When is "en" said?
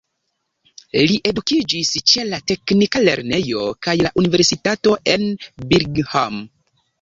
5.15-5.27